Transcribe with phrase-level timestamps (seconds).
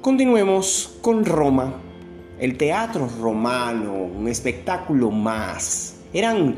[0.00, 1.74] Continuemos con Roma.
[2.38, 5.96] El teatro romano, un espectáculo más.
[6.14, 6.56] Eran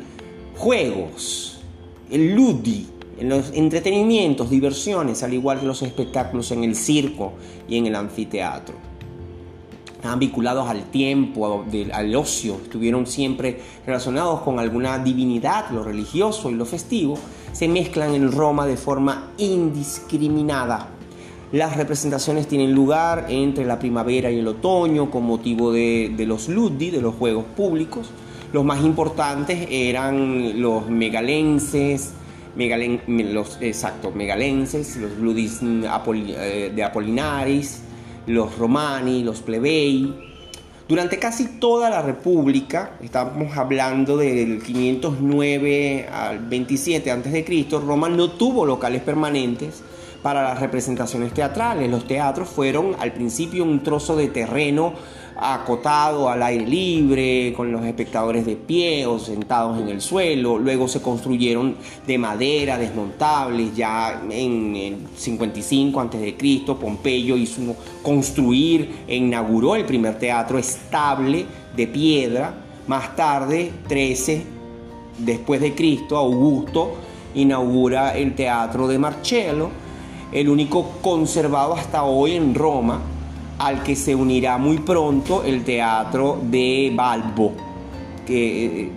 [0.57, 1.61] juegos,
[2.09, 2.87] el ludi,
[3.21, 7.33] los entretenimientos, diversiones, al igual que los espectáculos en el circo
[7.69, 8.77] y en el anfiteatro.
[9.97, 16.55] Estaban vinculados al tiempo, al ocio, estuvieron siempre relacionados con alguna divinidad, lo religioso y
[16.55, 17.19] lo festivo,
[17.53, 20.92] se mezclan en Roma de forma indiscriminada
[21.53, 26.91] las representaciones tienen lugar entre la primavera y el otoño con motivo de, los ludi,
[26.91, 28.09] de los juegos públicos.
[28.55, 32.13] Los más importantes eran los megalenses,
[32.57, 37.83] los, exacto, megalenses, los ludis eh, de Apolinaris,
[38.27, 40.33] los romani, los plebei.
[40.89, 48.65] Durante casi toda la República, estamos hablando del 509 al 27 a.C., Roma no tuvo
[48.65, 49.83] locales permanentes
[50.23, 51.91] para las representaciones teatrales.
[51.91, 54.95] Los teatros fueron al principio un trozo de terreno
[55.37, 60.59] acotado al aire libre, con los espectadores de pie o sentados en el suelo.
[60.59, 63.75] Luego se construyeron de madera, desmontables.
[63.75, 71.87] Ya en el 55 a.C., Pompeyo hizo construir e inauguró el primer teatro estable de
[71.89, 72.55] piedra.
[72.87, 74.45] Más tarde, 13
[75.19, 76.95] después de Cristo, Augusto
[77.35, 79.71] inaugura el teatro de Marcello
[80.33, 83.01] el único conservado hasta hoy en Roma,
[83.59, 87.53] al que se unirá muy pronto el teatro de Balbo,
[88.27, 88.91] que eh,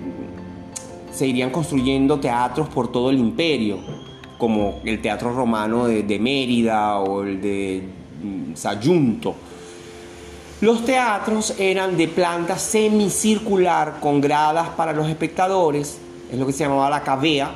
[1.11, 3.79] se irían construyendo teatros por todo el imperio,
[4.37, 7.83] como el teatro romano de, Mérida o el de
[8.23, 9.35] mm, Sayunto.
[10.61, 15.99] Los teatros eran de planta semicircular con gradas para los espectadores,
[16.31, 17.51] es lo que se llamaba la cavea,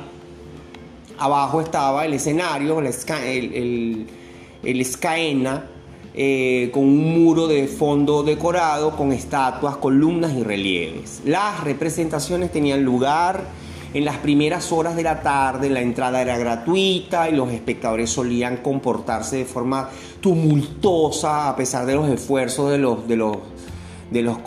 [1.20, 4.06] abajo estaba el escenario, el,
[4.64, 4.86] el,
[6.14, 11.20] eh, con un muro de fondo decorado con estatuas, columnas y relieves.
[11.24, 13.44] Las representaciones tenían lugar
[13.92, 18.58] en las primeras horas de la tarde, la entrada era gratuita y los espectadores solían
[18.58, 23.36] comportarse de forma tumultuosa a pesar de los esfuerzos de los, de los,
[24.10, 24.38] de los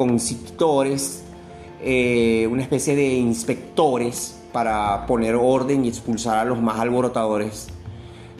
[1.85, 7.67] eh, una especie de inspectores para poner orden y expulsar a los más alborotadores.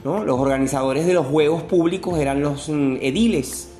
[0.04, 3.70] Los organizadores de los juegos públicos eran los mm, ediles.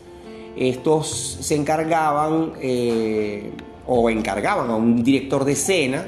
[0.56, 3.52] Estos se encargaban eh,
[3.86, 6.06] o encargaban a un director de escena.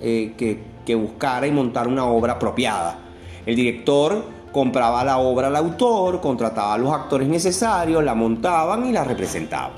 [0.00, 2.98] Eh, que, que buscara y montara una obra apropiada.
[3.46, 8.92] El director compraba la obra al autor, contrataba a los actores necesarios, la montaban y
[8.92, 9.72] la representaban.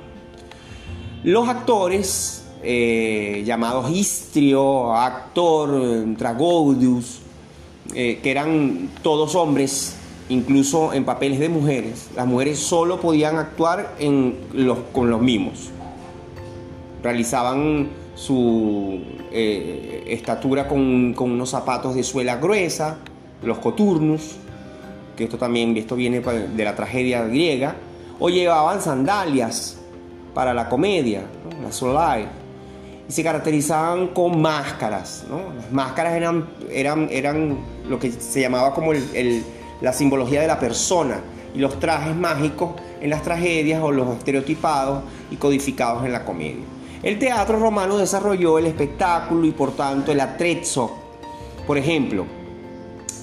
[1.25, 7.21] Los actores eh, llamados Istrio, Actor, Tragodius,
[7.94, 9.94] eh, que eran todos hombres,
[10.28, 12.09] incluso en papeles de mujeres.
[12.16, 13.94] Las mujeres solo podían actuar
[14.93, 15.71] con los mimos.
[17.05, 19.00] Realizaban su
[19.31, 22.99] eh, estatura con, unos zapatos de suela gruesa,
[23.44, 24.38] los coturnus,
[25.16, 27.76] que esto también esto viene de la tragedia griega,
[28.19, 29.78] o llevaban sandalias
[30.34, 31.22] para la comedia,
[31.62, 32.26] la solai
[33.09, 35.25] y se caracterizaban con máscaras.
[35.56, 37.59] Las máscaras eran, eran, eran
[37.89, 38.93] lo que se llamaba como
[39.81, 41.21] la simbología de la persona
[41.55, 46.65] y los trajes mágicos en las tragedias o los estereotipados y codificados en la comedia.
[47.03, 50.91] El teatro romano desarrolló el espectáculo y por tanto el atrezzo.
[51.67, 52.27] Por ejemplo,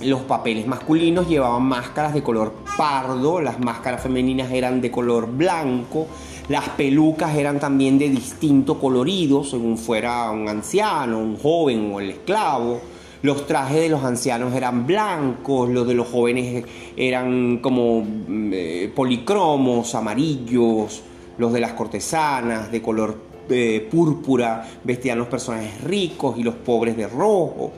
[0.02, 6.08] los papeles masculinos llevaban máscaras de color pardo, las máscaras femeninas eran de color blanco,
[6.50, 12.12] las pelucas eran también de distinto colorido, según fuera un anciano, un joven o el
[12.12, 12.82] esclavo.
[13.22, 16.66] Los trajes de los ancianos eran blancos, los de los jóvenes
[16.98, 21.02] eran como mm, eh, policromos, amarillos,
[21.38, 23.18] los de las cortesanas de color
[23.50, 27.72] eh, púrpura, vestían los personajes ricos y los pobres de rojo.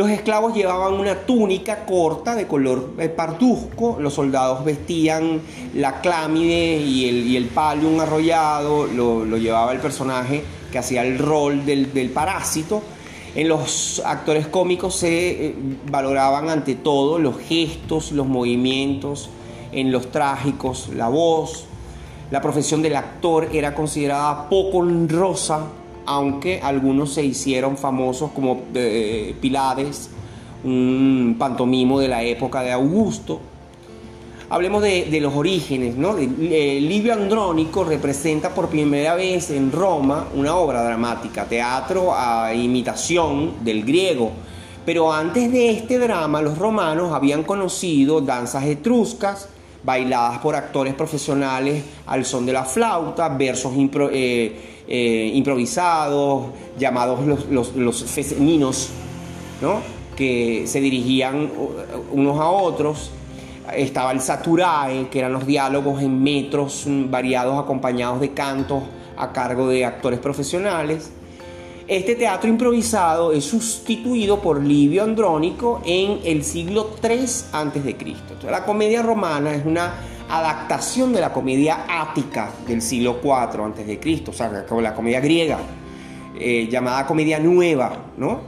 [0.00, 5.42] Los esclavos llevaban una túnica corta de color eh, parduzco, los soldados vestían
[5.74, 10.42] la clámide y el, y arrollado, lo, llevaba el personaje
[10.72, 12.80] que hacía el rol del, parásito.
[13.34, 15.54] En los actores cómicos se eh,
[15.90, 19.28] valoraban ante todo los gestos, los movimientos,
[19.70, 21.66] en los trágicos, la voz.
[22.30, 25.66] La profesión del actor era considerada poco honrosa
[26.06, 30.10] aunque algunos se hicieron famosos como eh, Pilares,
[30.64, 33.40] un pantomimo de la época de Augusto.
[34.48, 36.16] Hablemos de, los orígenes, ¿no?
[36.18, 43.84] Eh, Andrónico representa por primera vez en Roma una obra dramática, teatro a imitación del
[43.84, 44.32] griego.
[44.84, 49.48] Pero antes de este drama, los romanos habían conocido danzas etruscas,
[49.82, 56.46] bailadas por actores profesionales al son de la flauta, versos eh, eh, improvisados,
[56.78, 58.04] llamados los, los,
[59.60, 59.80] ¿no?
[60.16, 61.50] que se dirigían
[62.12, 63.10] unos a otros.
[63.74, 68.82] Estaba el saturae, que eran los diálogos en metros variados acompañados de cantos
[69.16, 71.12] a cargo de actores profesionales.
[71.90, 77.96] Este teatro improvisado es sustituido por Livio Andrónico en el siglo III a.C.
[78.48, 79.94] La comedia romana es una
[80.28, 83.32] adaptación de la comedia ática del siglo IV
[83.64, 85.58] a.C., o sea, la comedia griega,
[86.38, 88.40] eh, llamada comedia nueva, ¿no?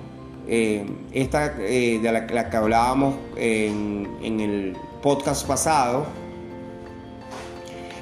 [0.46, 6.06] Eh, esta eh, de la, que hablábamos en el podcast pasado,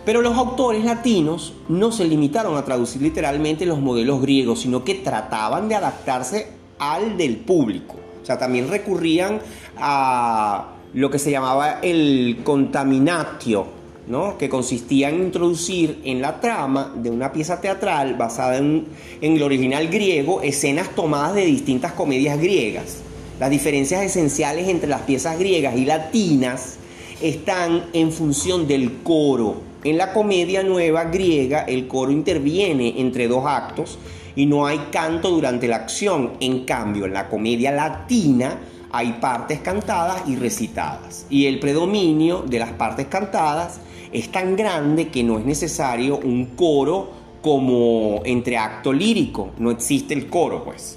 [0.05, 4.95] pero los autores latinos no se limitaron a traducir literalmente los modelos griegos, sino que
[4.97, 6.49] trataban de adaptarse
[6.79, 7.97] al del público.
[8.23, 9.41] O sea, también recurrían
[9.77, 13.67] a lo que se llamaba el contaminatio,
[14.09, 14.37] ¿no?
[14.39, 18.87] que consistía en introducir en la trama de una pieza teatral basada en,
[19.21, 22.99] en el original griego escenas tomadas de distintas comedias griegas.
[23.39, 26.77] Las diferencias esenciales entre las piezas griegas y latinas
[27.23, 33.45] están en función del coro, en la comedia nueva griega el coro interviene entre dos
[33.47, 33.99] actos
[34.37, 36.33] y no hay canto durante la acción.
[36.41, 38.59] En cambio, en la comedia latina
[38.93, 41.27] hay partes cantadas y recitadas.
[41.31, 43.81] Y el predominio de las partes cantadas
[44.13, 47.11] es tan grande que no es necesario un coro
[47.41, 49.51] como entre acto lírico.
[49.59, 50.97] No existe el coro, pues.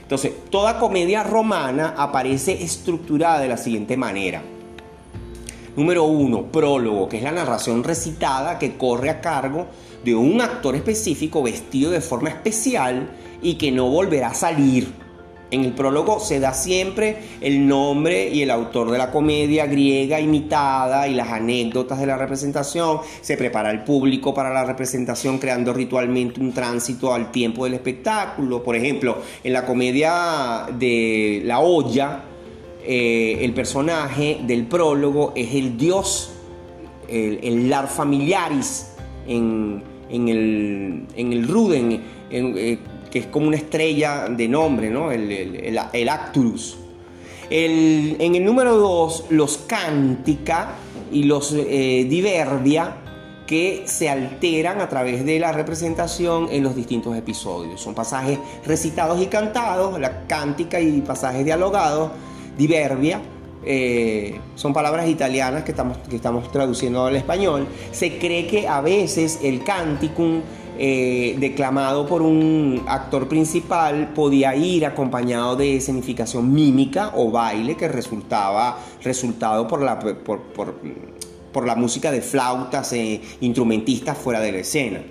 [0.00, 4.42] Entonces, toda comedia romana aparece estructurada de la siguiente manera.
[5.74, 9.68] Número uno, prólogo, que es la narración recitada que corre a cargo
[10.04, 13.08] de un actor específico vestido de forma especial
[13.40, 14.92] y que no volverá a salir.
[15.50, 20.18] En el prólogo se da siempre el nombre y el autor de la comedia griega
[20.18, 23.00] imitada y las anécdotas de la representación.
[23.20, 28.62] Se prepara el público para la representación creando ritualmente un tránsito al tiempo del espectáculo.
[28.62, 32.24] Por ejemplo, en la comedia de La olla,
[32.84, 36.32] eh, el personaje del prólogo es el dios,
[37.08, 38.92] el, lar familiaris
[39.26, 42.78] en, el, en Ruden, eh,
[43.10, 45.12] que es como una estrella de nombre, ¿no?
[45.12, 46.78] el, Acturus.
[47.50, 50.76] en el número 2, los cántica
[51.12, 52.96] y los eh, diverdia
[53.46, 57.80] que se alteran a través de la representación en los distintos episodios.
[57.80, 62.12] Son pasajes recitados y cantados, la cántica y pasajes dialogados
[62.56, 63.20] diverbia,
[63.64, 68.80] eh, son palabras italianas que estamos, que estamos traduciendo al español, se cree que a
[68.80, 70.40] veces el canticum
[70.78, 77.88] eh, declamado por un actor principal podía ir acompañado de escenificación mímica o baile que
[77.88, 80.40] resultaba resultado por la, por,
[81.52, 85.02] por, la música de flautas e instrumentistas fuera de la escena.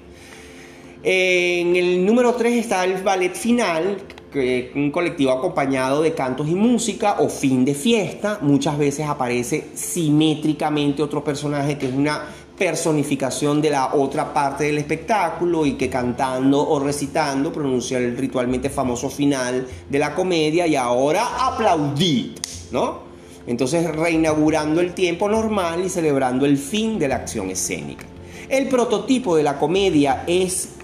[1.03, 3.97] En el número 3 está el ballet final,
[4.33, 8.39] un colectivo acompañado de cantos y música o fin de fiesta.
[8.41, 12.23] Muchas veces aparece simétricamente otro personaje que es una
[12.57, 18.69] personificación de la otra parte del espectáculo y que cantando o recitando pronuncia el ritualmente
[18.69, 22.37] famoso final de la comedia y ahora aplaudid,
[22.71, 22.99] ¿no?
[23.47, 28.05] Entonces reinaugurando el tiempo normal y celebrando el fin de la acción escénica.
[28.47, 30.75] El prototipo de la comedia es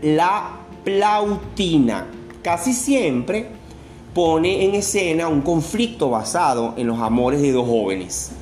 [0.00, 2.06] la plautina,
[2.42, 3.46] casi siempre
[4.14, 8.32] pone en escena un conflicto basado en los amores de dos jóvenes,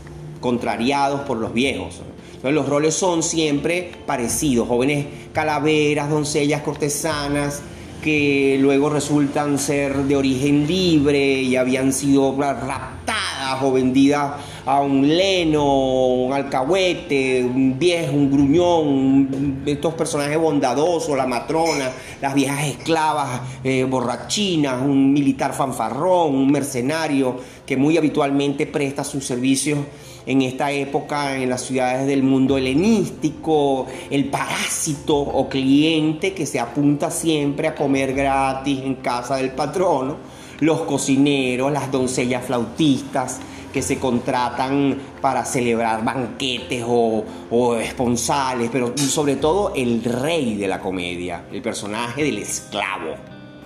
[0.41, 2.01] contrariados por los viejos.
[2.27, 7.63] Entonces, los roles son siempre parecidos, jóvenes calaveras, doncellas cortesanas,
[8.03, 14.35] que luego resultan ser de origen libre y habían sido raptadas o vendidas
[14.67, 22.35] a un leno, un alcahuete, un viejo, un gruñón, estos personajes bondadosos, la matrona, las
[22.35, 29.79] viejas esclavas eh, borrachinas, un militar fanfarrón, un mercenario que muy habitualmente presta sus servicios
[30.27, 36.59] en esta época en las ciudades del mundo helenístico, el parásito o cliente que se
[36.59, 40.17] apunta siempre a comer gratis en casa del patrono,
[40.59, 43.39] los cocineros, las doncellas flautistas,
[43.77, 50.67] que se contratan para celebrar banquetes o, o esponsales, pero sobre todo el rey de
[50.67, 53.17] la comedia, el personaje del esclavo.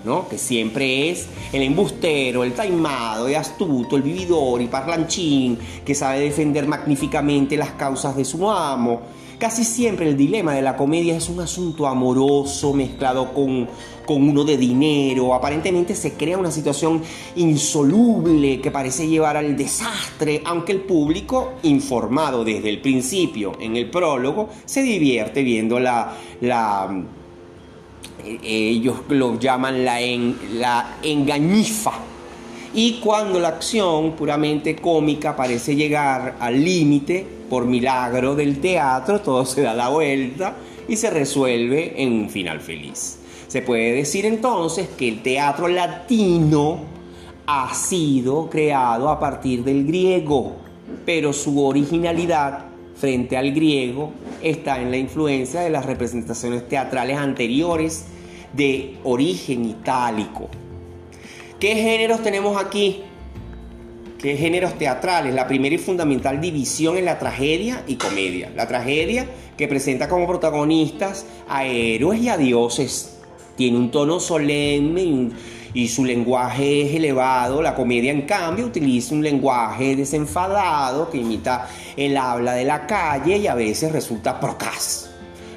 [0.03, 0.27] ¿no?
[0.29, 6.21] que siempre es el embustero, el taimado, el astuto, el vividor y parlanchín, que sabe
[6.21, 9.03] defender magníficamente las causas de su amo,
[9.41, 13.67] Casi siempre el dilema de la comedia es un asunto amoroso mezclado con,
[14.05, 15.33] con uno de dinero.
[15.33, 17.01] Aparentemente se crea una situación
[17.37, 23.89] insoluble que parece llevar al desastre, aunque el público, informado desde el principio en el
[23.89, 26.15] prólogo, se divierte viendo la...
[26.43, 27.03] la
[28.23, 30.01] eh, ellos lo llaman la,
[30.53, 31.93] la engañifa
[32.73, 39.45] y cuando la acción puramente cómica parece llegar al límite, por milagro del teatro, todo
[39.45, 40.55] se da la vuelta
[40.89, 43.19] y se resuelve en un final feliz.
[43.49, 46.79] Se puede decir entonces que el teatro latino
[47.47, 50.57] ha sido creado a partir del griego,
[51.05, 58.07] pero su originalidad frente al griego está en la influencia de las representaciones teatrales anteriores
[58.53, 60.49] de origen itálico.
[61.61, 63.03] ¿Qué géneros tenemos aquí?
[64.19, 65.35] ¿Qué géneros teatrales?
[65.35, 68.51] La primera y fundamental división es la tragedia y comedia.
[68.57, 69.27] La tragedia
[69.59, 73.19] que presenta como protagonistas a héroes y a dioses.
[73.57, 75.33] Tiene un tono solemne
[75.75, 77.61] y, su lenguaje es elevado.
[77.61, 83.37] La comedia, en cambio, utiliza un lenguaje desenfadado que imita el habla de la calle
[83.37, 85.11] y a veces resulta procaz.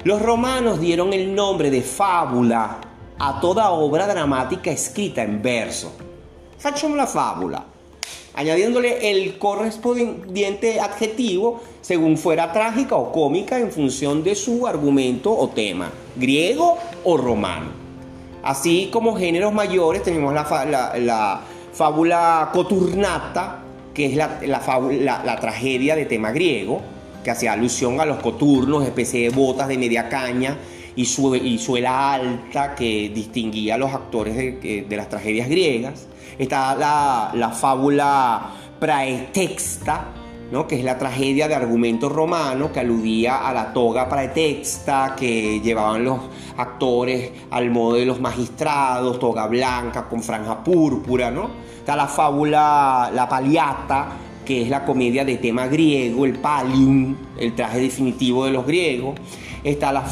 [0.04, 5.92] Los romanos dieron el nombre de fábula a toda obra dramática escrita en verso.
[6.58, 7.64] Facciamo la fábula,
[8.34, 15.48] añadiéndole el correspondiente adjetivo según fuera trágica o cómica en función de su argumento o
[15.48, 17.84] tema, griego o romano.
[18.42, 21.40] Así como géneros mayores tenemos la,
[21.72, 26.80] fábula coturnata, que es la, la, tragedia de tema griego,
[27.22, 30.58] que hacía alusión a los coturnos, especie de botas de media caña
[30.96, 36.06] y, suela alta que distinguía a los actores de, las tragedias griegas.
[36.38, 40.08] Está la, fábula praetexta,
[40.50, 40.66] ¿no?
[40.66, 46.04] que es la tragedia de argumento romano que aludía a la toga praetexta que llevaban
[46.04, 46.18] los
[46.56, 51.30] actores al modo de los magistrados, toga blanca con franja púrpura.
[51.30, 51.50] ¿no?
[51.78, 54.08] Está la fábula La Paliata,
[54.44, 59.14] que es la comedia de tema griego, el palium, el traje definitivo de los griegos.
[59.64, 60.02] Está la,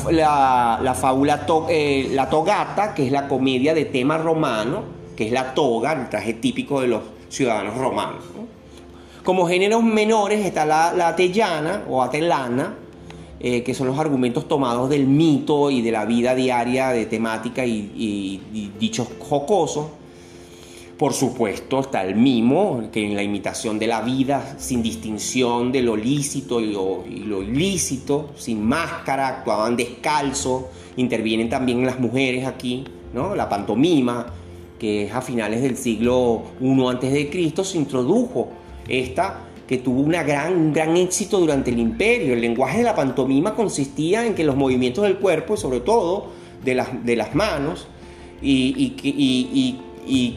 [0.94, 4.82] fábula eh, La Togata, que es la comedia de tema romano,
[5.14, 8.24] que es la toga, el traje típico de los ciudadanos romanos.
[9.22, 11.14] Como géneros menores está la, la
[11.86, 12.76] o atelana,
[13.38, 17.66] eh, que son los argumentos tomados del mito y de la vida diaria de temática
[17.66, 20.01] y dichos jocosos.
[21.02, 25.82] Por supuesto está el mimo, que en la imitación de la vida, sin distinción de
[25.82, 33.34] lo lícito y lo, ilícito, sin máscara, actuaban descalzo, intervienen también las mujeres aquí, ¿no?
[33.34, 34.26] La pantomima,
[34.78, 38.50] que es a finales del siglo I antes de Cristo, se introdujo
[38.86, 42.34] esta que tuvo gran, un gran éxito durante el imperio.
[42.34, 46.28] El lenguaje de la pantomima consistía en que los movimientos del cuerpo, sobre todo
[46.64, 47.88] de las, manos,
[48.40, 49.80] y, y y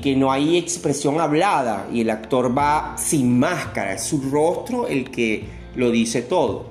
[0.01, 5.09] que no hay expresión hablada y el actor va sin máscara, es su rostro el
[5.09, 5.45] que
[5.75, 6.65] lo dice todo.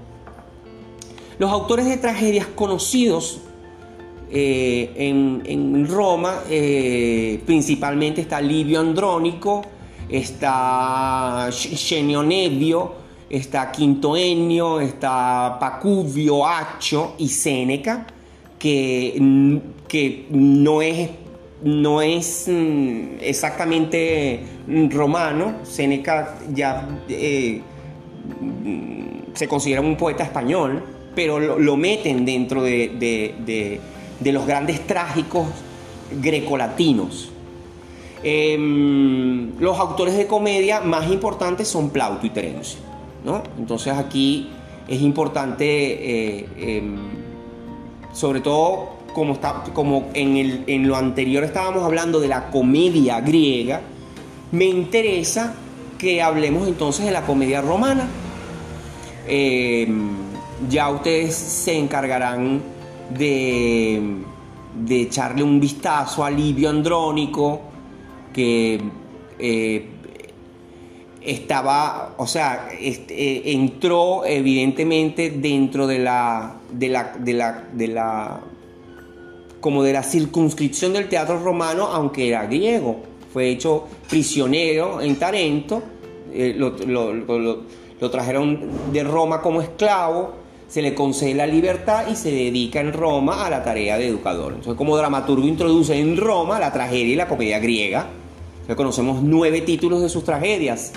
[1.39, 3.41] Los autores de tragedias conocidos
[4.31, 9.63] eh, en, Roma, eh, principalmente está Livio Andrónico,
[10.09, 12.95] está Scenio Nevio,
[13.29, 18.07] está Quinto Ennio, está Pacuvio, Accio y Séneca,
[18.59, 21.11] que, que no es
[21.63, 27.61] no es mm, exactamente mm, romano, Séneca ya eh,
[28.41, 30.83] mm, se considera un poeta español,
[31.15, 33.81] pero lo, meten dentro de,
[34.25, 35.47] los grandes trágicos
[36.21, 37.31] grecolatinos.
[38.23, 42.81] Em, los autores de comedia más importantes son Plauto y Terencio.
[43.59, 44.51] Entonces aquí
[44.89, 46.97] es importante, eh, em,
[48.13, 53.21] sobre todo como, está, como en, el, en lo anterior estábamos hablando de la comedia
[53.21, 53.81] griega,
[54.53, 55.55] me interesa
[55.97, 58.07] que hablemos entonces de la comedia romana.
[59.27, 59.89] Eh,
[60.69, 62.61] ya ustedes se encargarán
[63.17, 64.03] de,
[64.85, 67.63] de, echarle un vistazo a Livio Andrónico,
[68.33, 68.81] que
[69.39, 69.89] eh,
[71.23, 78.41] estaba, o sea, eh, entró evidentemente dentro de la, de la, de la
[79.65, 82.97] como de la circunscripción del teatro romano, aunque era griego.
[83.33, 85.83] Fue hecho prisionero en Tarento,
[86.35, 88.61] eh, lo, trajeron
[88.93, 90.35] de Roma como esclavo,
[90.69, 94.53] se le concede la libertad y se dedica en Roma a la tarea de educador.
[94.53, 98.09] Entonces, como dramaturgo introduce en Roma la tragedia y la comedia griega.
[98.77, 100.93] conocemos nueve títulos de sus tragedias,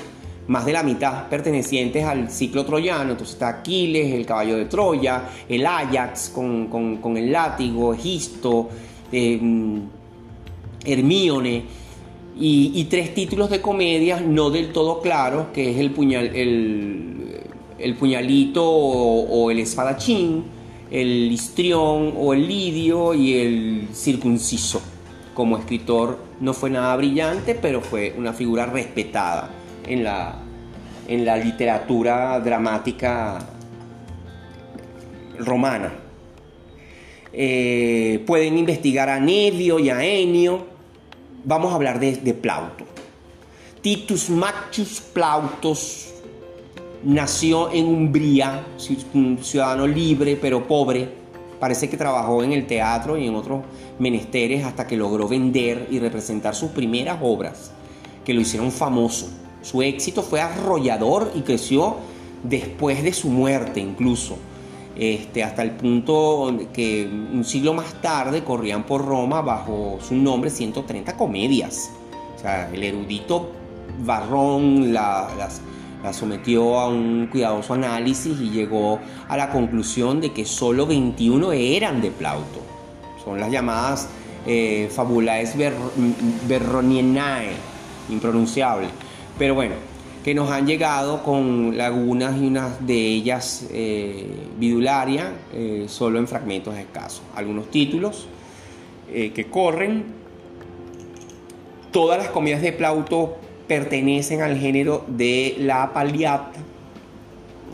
[0.48, 3.12] más de la mitad pertenecientes al ciclo troyano.
[3.12, 8.70] Entonces está Aquiles, el caballo de Troya, el Ajax con, el látigo, Egisto,
[9.12, 9.40] eh,
[10.86, 11.88] Hermíone.
[12.40, 18.64] Y, tres títulos de comedias no del todo claros, que es el, puñal, el, puñalito
[18.64, 20.44] o, el espadachín,
[20.92, 24.84] el histrión o el lidio y el circunciso.
[25.34, 29.57] Como escritor no fue nada brillante, pero fue una figura respetada
[29.88, 30.36] en la,
[31.08, 33.40] en la literatura dramática
[35.40, 35.94] romana.
[37.34, 40.66] Eh, pueden investigar a Nevio y a Enio.
[41.44, 42.86] Vamos a hablar de, Plauto.
[43.82, 46.14] Titus Maccius Plautos
[47.04, 48.66] nació en Umbría,
[49.14, 51.08] un ciudadano libre pero pobre.
[51.60, 53.64] Parece que trabajó en el teatro y en otros
[54.00, 57.72] menesteres hasta que logró vender y representar sus primeras obras,
[58.26, 59.30] que lo hicieron famoso.
[59.70, 61.98] Su éxito fue arrollador y creció
[62.42, 64.38] después de su muerte incluso,
[64.96, 70.52] este, hasta el punto que un siglo más tarde corrían por Roma bajo su nombre
[70.52, 71.92] 130 comedias.
[72.38, 73.50] O sea, el erudito
[74.06, 75.60] Barrón las,
[76.14, 82.02] sometió a un cuidadoso análisis y llegó a la conclusión de que solo 21 eran
[82.02, 82.62] de Plauto.
[83.22, 84.08] Son las llamadas
[84.46, 85.56] eh, Fabulaes
[88.10, 88.88] impronunciable
[89.38, 89.76] pero bueno,
[90.24, 94.28] que nos han llegado con lagunas y unas de ellas eh,
[94.58, 97.22] vidularia, eh, solo en fragmentos escasos.
[97.36, 98.28] Algunos títulos
[99.10, 100.04] eh, que corren.
[101.92, 106.60] Todas las comidas de Plauto pertenecen al género de la paliata,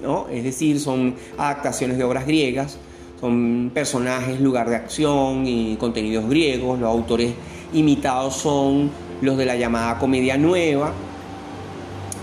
[0.04, 0.28] ¿no?
[0.30, 2.78] es decir, son adaptaciones de obras griegas,
[3.20, 6.80] son personajes, lugar de acción y contenidos griegos.
[6.80, 7.34] Los autores
[7.74, 8.92] imitados son
[9.22, 10.94] los de la llamada comedia nueva,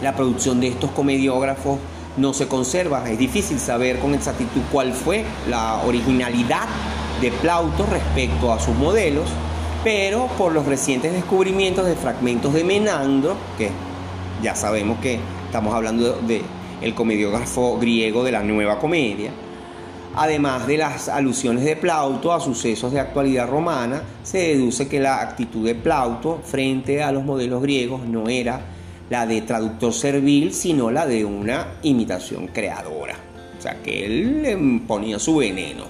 [0.03, 1.79] la producción de estos comediógrafos
[2.17, 3.09] no se conserva.
[3.09, 6.67] Es difícil saber con exactitud cuál fue la originalidad
[7.21, 9.29] de Plauto respecto a sus modelos,
[9.85, 13.71] pero por los recientes descubrimientos de fragmentos de Menandro, que
[14.43, 16.43] ya sabemos que estamos hablando de
[16.81, 19.31] el comediógrafo griego de la Nueva Comedia,
[20.17, 25.21] además de las alusiones de Plauto a sucesos de actualidad romana, se deduce que la
[25.21, 28.61] actitud de Plauto frente a los modelos griegos no era
[29.11, 33.17] la de traductor servil, sino la de una imitación creadora.
[33.59, 35.85] O sea, que él le ponía su veneno.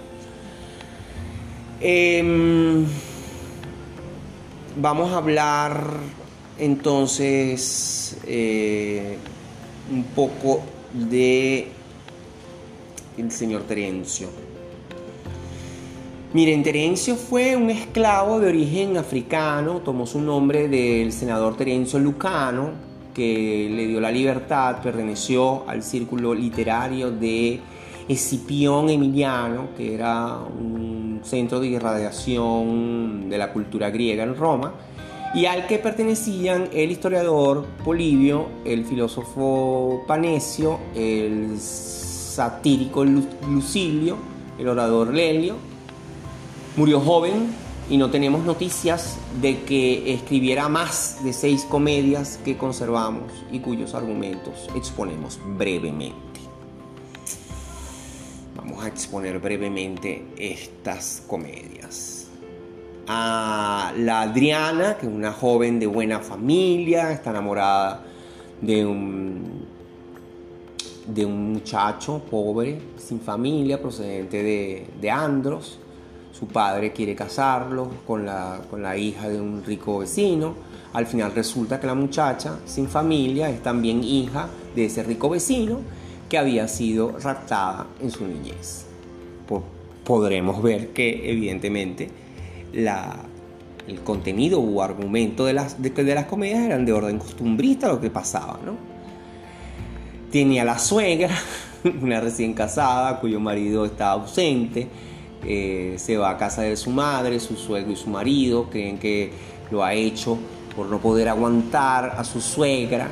[1.80, 2.84] Em,
[4.76, 5.84] vamos a hablar
[6.58, 9.16] entonces eh,
[9.90, 11.68] un poco de
[13.18, 14.28] el señor Terencio.
[16.32, 22.89] Miren, Terencio fue un esclavo de origen africano, tomó su nombre del senador Terencio Lucano,
[23.20, 27.60] que le dio la libertad, perteneció al círculo literario de
[28.08, 34.72] Escipión Emiliano, que era un centro de irradiación de la cultura griega en Roma,
[35.34, 44.16] y al que pertenecían el historiador Polibio, el filósofo Panecio, el satírico Lucilio,
[44.58, 45.56] el orador Lelio.
[46.74, 47.48] Murió joven,
[47.90, 53.94] y no tenemos noticias de que escribiera más de seis comedias que conservamos y cuyos
[53.94, 56.40] argumentos exponemos brevemente.
[58.56, 62.28] Vamos a exponer brevemente estas comedias.
[63.08, 68.04] A la Adriana, que es una joven de buena familia, está enamorada
[68.60, 69.66] de un,
[71.08, 75.79] de un muchacho pobre, sin familia, procedente de, de Andros
[76.32, 80.54] su padre quiere casarlo con la, con la hija de un rico vecino.
[80.92, 85.80] Al final resulta que la muchacha, sin familia, es también hija de ese rico vecino
[86.28, 88.86] que había sido raptada en su niñez.
[90.04, 92.10] podremos ver que evidentemente
[92.72, 93.16] la,
[93.86, 98.10] el contenido o argumento de las, de las comedias eran de orden costumbrista lo que
[98.10, 98.76] pasaba, ¿no?
[100.30, 101.36] Tenía la suegra,
[102.02, 104.88] una recién casada cuyo marido estaba ausente,
[105.44, 109.32] eh, se va a casa de su madre, su suegro y su marido, creen que
[109.70, 110.38] lo ha hecho
[110.76, 113.08] por no poder aguantar a su suegra,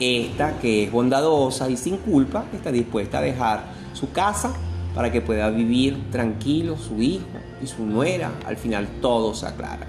[0.00, 4.52] esta que es bondadosa y sin culpa, está dispuesta a dejar su casa
[4.94, 7.26] para que pueda vivir tranquilo su hijo
[7.62, 9.86] y su nuera, al final todo se aclara.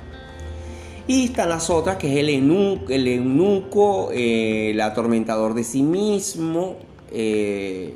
[1.08, 6.78] Y están las otras, que es el eunuco, el, el atormentador de sí mismo,
[7.12, 7.94] eh,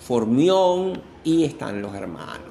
[0.00, 2.47] Formión, y están los hermanos.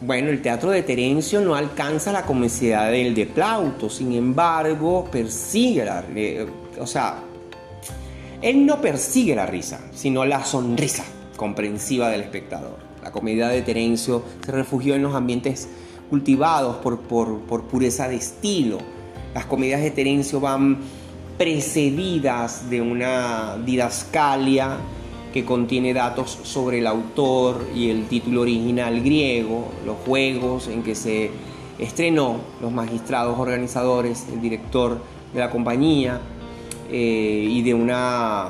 [0.00, 5.84] Bueno, el teatro de Terencio no alcanza la comicidad del de Plauto, sin embargo, persigue
[5.84, 6.04] la,
[6.78, 7.18] o sea,
[8.40, 11.04] Él no persigue la risa, sino la sonrisa
[11.36, 12.76] comprensiva del espectador.
[13.02, 15.68] La comedia de Terencio se refugió en los ambientes
[16.08, 18.78] cultivados por, por pureza de estilo.
[19.34, 20.78] Las comedias de Terencio van
[21.36, 24.76] precedidas de una didascalia
[25.32, 30.94] que contiene datos sobre el autor y el título original griego, los juegos en que
[30.94, 31.30] se
[31.78, 34.98] estrenó, los magistrados organizadores, el director
[35.32, 36.20] de la compañía
[36.90, 38.48] eh, y de una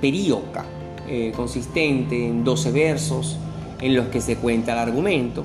[0.00, 0.64] períoca
[1.08, 3.38] eh, consistente en 12 versos
[3.80, 5.44] en los que se cuenta el argumento.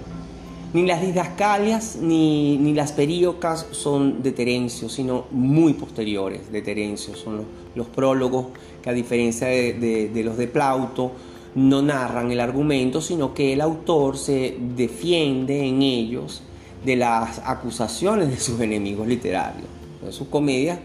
[0.72, 7.16] Ni las didascalias ni, las períocas son de Terencio, sino muy posteriores de Terencio.
[7.16, 8.48] Son los, prólogos
[8.84, 11.12] que a diferencia de, de, los de Plauto
[11.56, 16.44] no narran el argumento, sino que el autor se defiende en ellos
[16.86, 19.66] de las acusaciones de sus enemigos literarios.
[20.12, 20.78] Sus comedias,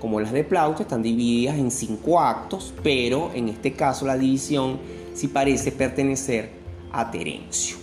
[0.00, 4.78] como las de Plauto, están divididas en cinco actos, pero en este caso la división
[5.14, 6.50] sí parece pertenecer
[6.92, 7.81] a Terencio.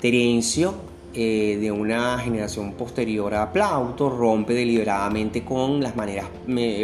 [0.00, 0.74] Terencio,
[1.14, 6.26] eh, de una generación posterior a Plauto, rompe deliberadamente con las maneras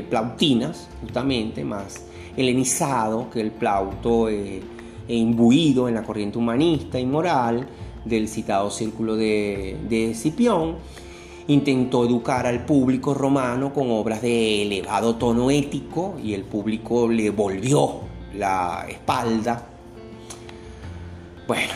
[0.08, 4.62] plautinas, justamente, más helenizado que el Plauto eh,
[5.06, 7.66] e imbuido en la corriente humanista y moral
[8.04, 10.74] del citado círculo de, de.
[11.48, 17.30] Intentó educar al público romano con obras de elevado tono ético y el público le
[17.30, 18.00] volvió
[18.34, 19.66] la espalda.
[21.46, 21.72] Bueno,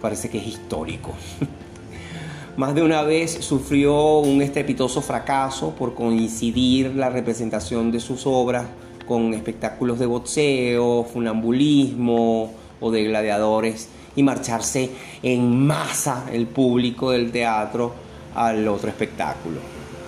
[0.00, 1.12] parece que es histórico.
[2.56, 8.64] Más de una vez sufrió un estrepitoso fracaso por coincidir la representación de sus obras
[9.06, 14.90] con espectáculos de boxeo, funambulismo o de gladiadores y marcharse
[15.22, 17.92] en masa el público del teatro
[18.34, 19.58] al otro espectáculo.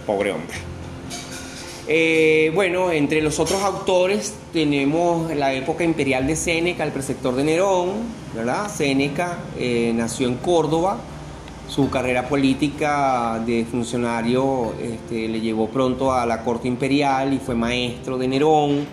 [0.06, 0.56] Pobre hombre.
[1.90, 7.44] Eh, bueno, entre los otros autores tenemos la época imperial de Séneca, el preceptor de
[7.44, 7.92] Nerón,
[8.38, 8.70] ¿verdad?
[8.72, 10.96] Séneca eh, nació en Córdoba,
[11.66, 17.56] su carrera política de funcionario este, le llevó pronto a la corte imperial y fue
[17.56, 18.86] maestro de Nerón,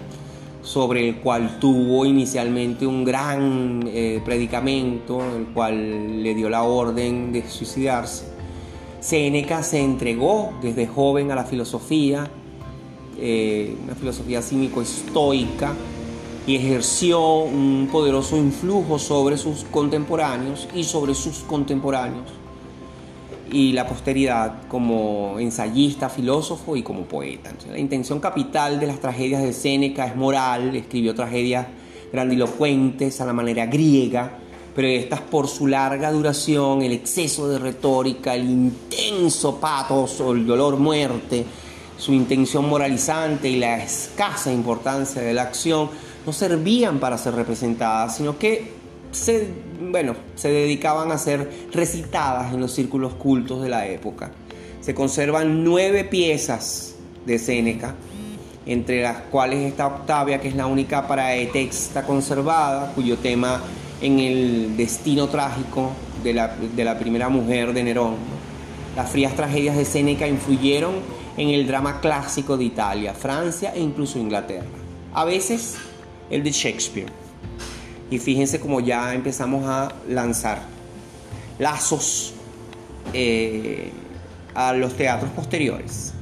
[0.64, 7.32] sobre el cual tuvo inicialmente un gran eh, predicamento, el cual le dio la orden
[7.32, 8.26] de suicidarse.
[9.00, 12.28] Séneca se entregó desde joven a la filosofía,
[13.20, 15.74] eh, una filosofía cínico-estoica,
[16.48, 22.32] y ejerció un poderoso influjo sobre sus contemporáneos y sobre sus contemporáneos
[23.52, 27.52] y la posteridad como ensayista, filósofo y como poeta.
[27.70, 31.68] la intención capital de las tragedias de Séneca es moral, escribió tragedias
[32.12, 34.40] grandilocuentes a la manera griega,
[34.76, 40.46] pero estas por su larga duración, el exceso de retórica, el intenso patos o el
[40.46, 41.46] dolor muerte,
[41.98, 45.90] su intención moralizante y la escasa importancia de la acción
[46.26, 48.72] no servían para ser representadas, sino que
[49.12, 49.48] se,
[49.80, 54.32] bueno, se dedicaban a ser recitadas en los círculos cultos de la época.
[54.82, 57.96] Se conservan nueve piezas de Séneca,
[58.66, 63.62] entre las cuales está Octavia, que es la única paraetexta conservada, cuyo tema
[64.02, 65.92] en el destino trágico
[66.24, 68.16] de la, de la primera mujer de Nerón.
[68.96, 70.94] Las frías tragedias de Séneca influyeron
[71.38, 74.66] en el drama clásico de Italia, Francia e incluso Inglaterra.
[75.14, 75.78] A veces
[76.30, 77.12] el de Shakespeare.
[78.10, 80.62] Y fíjense cómo ya empezamos a lanzar
[81.60, 82.34] lazos
[83.14, 83.92] eh,
[84.54, 86.15] a los teatros posteriores.